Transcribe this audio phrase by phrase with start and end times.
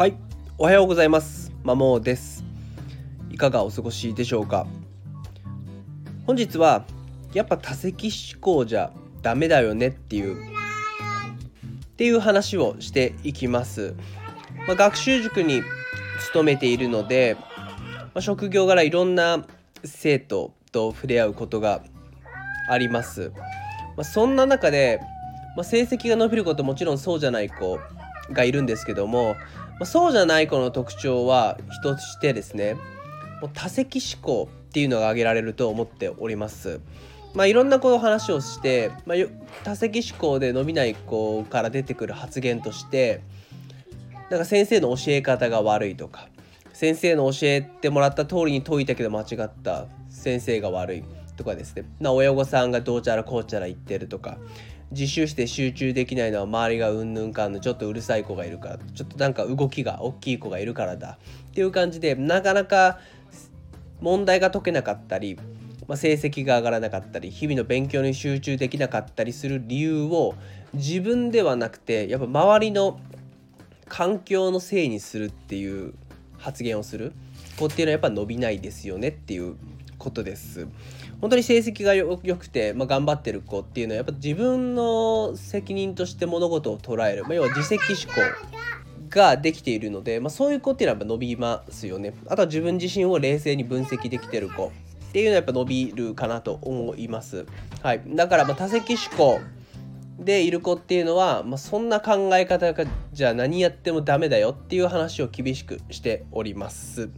[0.00, 0.16] はい。
[0.56, 1.52] おはようございます。
[1.62, 2.42] まもです。
[3.30, 4.66] いかがお過ごしでしょうか？
[6.26, 6.86] 本日は
[7.34, 10.38] やっぱ多席思考じゃダメだよねっていうっ
[11.98, 13.94] ていう話をしていきます、
[14.66, 15.62] まあ、学習塾に
[16.18, 19.44] 勤めているので、まあ、職業柄いろんな
[19.84, 21.82] 生徒と触れ合うことが
[22.70, 23.32] あります、
[23.98, 24.98] まあ、そんな中で、
[25.58, 27.78] ま成績が伸びることもちろんそうじゃない子
[28.32, 29.36] がいるんですけども、
[29.86, 32.74] そうじゃない子の特徴は人としてですね
[33.40, 36.80] もう多席思考っていうのが挙げられると思っております。
[37.34, 39.18] まあ、いろんなこう話をして、まあ、
[39.62, 43.22] 多席思考で伸びない子から出てくる発言として
[44.30, 46.28] なんか先生の教え方が悪いとか
[46.72, 51.04] 先生の教えてもらった通りに解いたけど間違った先生が悪い
[51.36, 54.38] とかですねな親御さんがどうちゃらこうちゃら言ってるとか
[54.90, 61.18] 自習して集中できないのは周りがうんぬんかんぬちょっとうるさい子がいるからちょっとなんか動きが大きい子がいるからだ。
[61.50, 62.98] っていう感じでなかなか
[64.00, 65.36] 問題が解けなかったり、
[65.86, 70.34] まあ、成績が上がらなかったり日々の勉強に集中できなかったりする理由を
[70.74, 73.00] 自分ではなくてやっぱ周りの
[73.88, 75.94] 環境のせいにするっていう
[76.38, 77.12] 発言をする
[77.58, 79.56] 子っていうのはやっぱ伸びないですよねっていう
[80.00, 80.66] ことです。
[81.20, 88.20] 本当に成績が良くて、まあ、頑張ってる子っていうのはやっぱ自分の責任として物事を捉える、まあ、要は自責思考
[89.10, 92.14] ができているので、まあ、そういう子っていうのはやっぱ伸びますよね。
[92.26, 94.72] あとは自分自身を冷静に分析できてる子
[95.10, 97.44] っていうのはやっぱ伸びるかなと思います。
[97.82, 99.40] はい、だからま多責思考
[100.18, 107.10] でいる子っていうのは、まあ、そんな考え方がじゃあ何やってもダメだよっていう話を厳しくしております。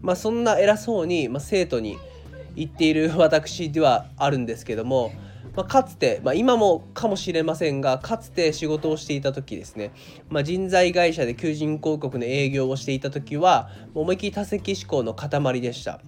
[0.00, 1.96] まあ、そんな偉そうに、まあ、生徒に
[2.56, 5.12] 言っている私ではあるんですけども、
[5.54, 9.92] まあ、かつて、まあ、今もかもしれませんがかつて仕事をしていた時ですね、
[10.28, 16.00] まあ、人材会社で求人広告の営業をしていた時は思いっきり多席思考の塊でした。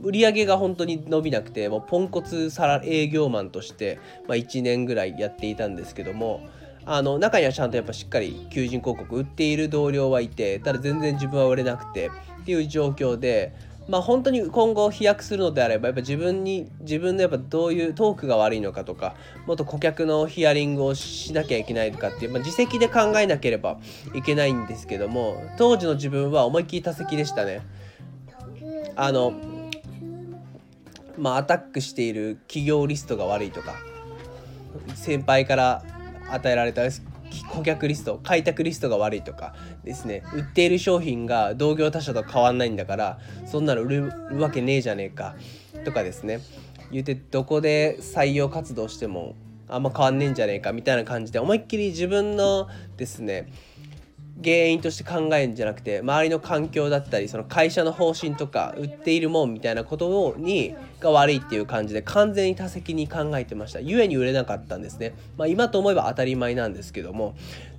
[0.00, 6.48] 売り上げが本当に伸びなくてもうポンコツサラ営業マンとして、まあ、1年ぐらいやっていたんですけども
[6.84, 12.10] あの中にはちゃんとやっぱしっかり求人広告売っている同僚はいてただ全然自分は売れなくて
[12.42, 13.54] っていう状況で
[13.88, 19.16] まあ本当に今後飛躍するのであればやっぱ自分に自分のやっぱどういうトークが悪いのかとか
[19.46, 23.78] もっと顧客のヒアリングをしなきゃいけないとかっていう、まあ、自責で考えなければ
[24.14, 27.60] いけないんですけども当時の自分は思いっきり多席でしたね。
[28.94, 29.32] あの
[31.16, 33.74] まあアタックしている企業リストが悪いとか
[34.94, 35.82] 先輩から
[36.30, 36.82] 与えられた
[37.50, 39.54] 顧客リスト開拓リストが悪いとか
[39.84, 40.22] ですね。
[40.34, 45.34] 売っている商品が同業他社と変わんないんだからそんなの売るわけねえじゃねえか。
[45.84, 46.40] とかですね。
[46.90, 49.34] 言ってどこで採用活動しても
[49.66, 50.72] あんま変わんねえんじゃねえか。
[50.72, 53.50] みたいな感じで思いっきり自分のですね
[54.42, 63.80] 原因として考えるんじゃなくて周りの環境だったりその会社の方針とか売っているもんみたいなことにが悪いっていう感じで完全に多責に考えてました。
[63.80, 67.34] 故に売れなかったんですね、まあ、今と思えば当たり前なんですけども。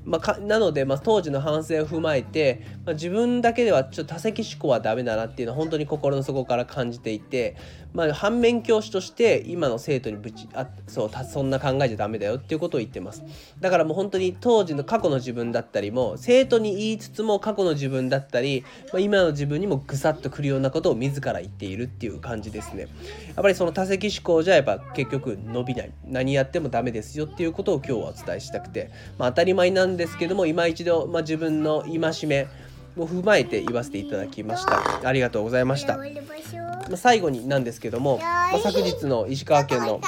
[0.05, 7.55] まあ、なので、まあ、当時の反省を踏まえて、まあ、自分だけではちょっと多席思考はダメだなっていうのは本当に心の底から感じていて、
[7.93, 13.23] まあ、反面教師として今の生徒にぶちあそうそんな考えじゃダメだよっていうことを言ってます。
[13.59, 22.87] だからもう本当に当時の過去の自分だったりも生徒に言いつつも過去の自分だったり、まあ、今の自分にもぐさっとくるようなことを自ら言っているっていう感じですね。
[23.35, 25.91] やっぱりその多席思考じゃやっぱ結局伸びない。
[26.05, 32.47] 何やってもダメですよっていうことを今日はお伝えしたくて、まあ、当たり前なんんですけども今一度、まあ、自分の戒め
[32.97, 35.07] を踏まえて言わせていただきました。
[35.07, 36.03] ありがとうございました、ま
[36.93, 40.01] あ、最後になんですけども、まあ、昨日の石川県の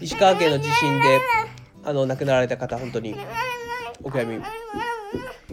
[0.00, 1.20] 石川県の地震で
[1.84, 3.16] あの亡くなられた方本当に
[4.02, 4.42] お悔やみ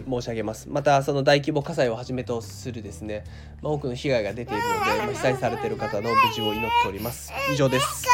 [0.08, 0.68] 申し上げます。
[0.68, 3.24] またその大規模火災をはじめとするですね、
[3.62, 7.32] まあ、多くの被害が出ているので、まあ、被災されている方の無事を祈っております。
[7.52, 8.06] 以上です。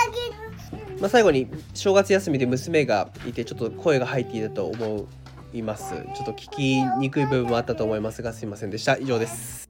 [1.00, 5.06] まあ、最後に正月休みで娘がいてちょっと声が入っていたと思
[5.52, 5.94] います。
[5.94, 8.96] ちょっと聞きにくい部分もあったと思いますがすいませんでした。
[8.98, 9.68] 以上です